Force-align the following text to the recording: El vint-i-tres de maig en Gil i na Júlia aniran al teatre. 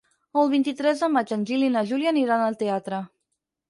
El 0.43 0.47
vint-i-tres 0.53 1.05
de 1.05 1.11
maig 1.17 1.35
en 1.39 1.45
Gil 1.51 1.69
i 1.69 1.71
na 1.79 1.87
Júlia 1.93 2.17
aniran 2.17 2.49
al 2.51 2.63
teatre. 2.67 3.09